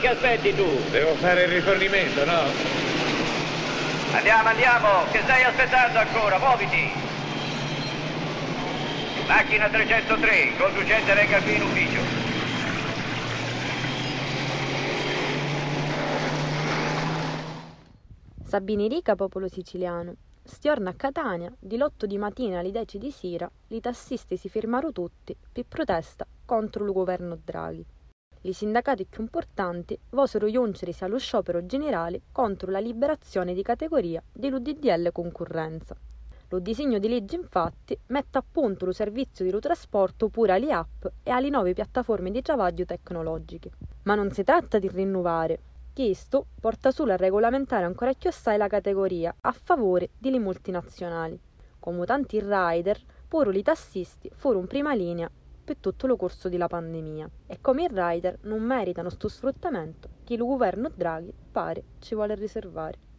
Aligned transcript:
che 0.00 0.08
aspetti 0.08 0.54
tu? 0.54 0.66
Devo 0.90 1.14
fare 1.16 1.44
il 1.44 1.48
rifornimento, 1.50 2.24
no? 2.24 2.40
Andiamo, 4.12 4.48
andiamo, 4.48 4.88
che 5.12 5.20
stai 5.20 5.42
aspettando 5.42 5.98
ancora? 5.98 6.38
Muoviti! 6.38 6.90
Macchina 9.26 9.68
303, 9.68 10.56
conducente 10.56 11.14
reca 11.14 11.40
qui 11.42 11.54
in 11.54 11.62
ufficio. 11.62 12.00
Sabini 18.44 18.88
Rica, 18.88 19.14
popolo 19.14 19.48
siciliano. 19.48 20.14
Stiorna 20.42 20.90
a 20.90 20.94
Catania, 20.94 21.52
di 21.58 21.76
l'otto 21.76 22.06
di 22.06 22.18
mattina 22.18 22.58
alle 22.58 22.72
10 22.72 22.98
di 22.98 23.12
sera, 23.12 23.48
i 23.68 23.80
tassisti 23.80 24.36
si 24.36 24.48
firmarono 24.48 24.92
tutti 24.92 25.36
per 25.52 25.64
protesta 25.68 26.26
contro 26.44 26.84
il 26.84 26.92
governo 26.92 27.38
Draghi. 27.44 27.86
I 28.42 28.54
sindacati 28.54 29.04
più 29.04 29.20
importanti 29.22 29.98
vosero 30.10 30.50
giungersi 30.50 31.04
allo 31.04 31.18
sciopero 31.18 31.66
generale 31.66 32.22
contro 32.32 32.70
la 32.70 32.78
liberazione 32.78 33.52
di 33.52 33.62
categoria 33.62 34.22
dell'UDDL 34.32 35.12
concorrenza. 35.12 35.94
Lo 36.48 36.58
disegno 36.58 36.98
di 36.98 37.08
legge 37.08 37.36
infatti 37.36 37.98
mette 38.06 38.38
a 38.38 38.44
punto 38.50 38.86
il 38.86 38.94
servizio 38.94 39.44
di 39.44 39.60
trasporto 39.60 40.30
pure 40.30 40.52
alle 40.52 40.72
app 40.72 41.04
e 41.22 41.30
alle 41.30 41.50
nuove 41.50 41.74
piattaforme 41.74 42.30
di 42.30 42.40
travaglio 42.40 42.86
tecnologiche. 42.86 43.72
Ma 44.04 44.14
non 44.14 44.30
si 44.30 44.42
tratta 44.42 44.78
di 44.78 44.88
rinnovare, 44.88 45.60
questo 45.92 46.46
porta 46.58 46.90
solo 46.90 47.12
a 47.12 47.16
regolamentare 47.16 47.84
ancora 47.84 48.14
più 48.14 48.30
assai 48.30 48.56
la 48.56 48.68
categoria 48.68 49.34
a 49.38 49.52
favore 49.52 50.08
delle 50.16 50.38
multinazionali. 50.38 51.38
Come 51.78 52.06
tanti 52.06 52.40
rider, 52.40 52.98
pure 53.28 53.54
i 53.56 53.62
tassisti 53.62 54.30
furono 54.34 54.66
prima 54.66 54.94
linea 54.94 55.30
per 55.70 55.78
tutto 55.78 56.08
lo 56.08 56.16
corso 56.16 56.48
della 56.48 56.66
pandemia 56.66 57.30
e 57.46 57.60
come 57.60 57.84
i 57.84 57.88
rider 57.88 58.38
non 58.42 58.60
meritano 58.60 59.08
sto 59.08 59.28
sfruttamento 59.28 60.08
che 60.24 60.34
il 60.34 60.40
governo 60.40 60.90
Draghi 60.92 61.32
pare 61.52 61.84
ci 62.00 62.16
vuole 62.16 62.34
riservare. 62.34 63.09